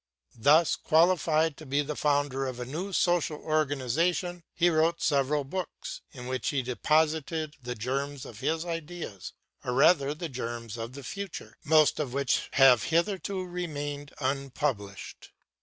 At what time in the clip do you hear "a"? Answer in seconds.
2.59-2.65